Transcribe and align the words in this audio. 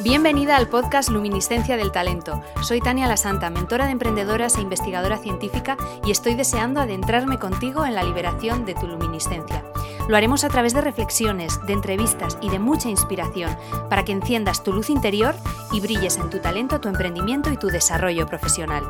Bienvenida 0.00 0.56
al 0.56 0.68
podcast 0.68 1.08
Luminiscencia 1.08 1.76
del 1.76 1.92
Talento. 1.92 2.42
Soy 2.62 2.80
Tania 2.80 3.06
La 3.06 3.16
Santa, 3.16 3.48
mentora 3.48 3.86
de 3.86 3.92
emprendedoras 3.92 4.56
e 4.56 4.60
investigadora 4.60 5.18
científica 5.18 5.76
y 6.04 6.10
estoy 6.10 6.34
deseando 6.34 6.80
adentrarme 6.80 7.38
contigo 7.38 7.86
en 7.86 7.94
la 7.94 8.02
liberación 8.02 8.64
de 8.64 8.74
tu 8.74 8.88
luminiscencia. 8.88 9.64
Lo 10.08 10.16
haremos 10.16 10.42
a 10.42 10.48
través 10.48 10.74
de 10.74 10.80
reflexiones, 10.80 11.64
de 11.66 11.74
entrevistas 11.74 12.36
y 12.42 12.50
de 12.50 12.58
mucha 12.58 12.90
inspiración 12.90 13.56
para 13.88 14.04
que 14.04 14.12
enciendas 14.12 14.64
tu 14.64 14.72
luz 14.72 14.90
interior 14.90 15.36
y 15.72 15.80
brilles 15.80 16.16
en 16.18 16.28
tu 16.28 16.40
talento, 16.40 16.80
tu 16.80 16.88
emprendimiento 16.88 17.52
y 17.52 17.56
tu 17.56 17.68
desarrollo 17.68 18.26
profesional. 18.26 18.84